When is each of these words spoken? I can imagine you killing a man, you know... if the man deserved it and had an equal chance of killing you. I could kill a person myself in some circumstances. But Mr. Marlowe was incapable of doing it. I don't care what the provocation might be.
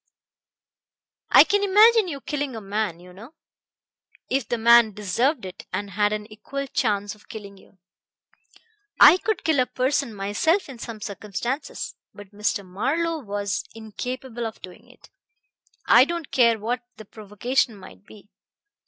I 1.29 1.43
can 1.43 1.63
imagine 1.63 2.07
you 2.07 2.21
killing 2.21 2.55
a 2.55 2.59
man, 2.61 2.99
you 2.99 3.13
know... 3.13 3.35
if 4.31 4.47
the 4.47 4.57
man 4.57 4.93
deserved 4.93 5.45
it 5.45 5.67
and 5.71 5.91
had 5.91 6.11
an 6.11 6.25
equal 6.33 6.65
chance 6.65 7.13
of 7.13 7.29
killing 7.29 7.55
you. 7.57 7.77
I 8.99 9.17
could 9.17 9.43
kill 9.43 9.59
a 9.59 9.67
person 9.67 10.11
myself 10.15 10.67
in 10.69 10.79
some 10.79 11.01
circumstances. 11.01 11.93
But 12.15 12.31
Mr. 12.31 12.65
Marlowe 12.65 13.19
was 13.19 13.63
incapable 13.75 14.47
of 14.47 14.59
doing 14.63 14.89
it. 14.89 15.11
I 15.85 16.05
don't 16.05 16.31
care 16.31 16.57
what 16.57 16.81
the 16.97 17.05
provocation 17.05 17.75
might 17.77 18.03
be. 18.03 18.31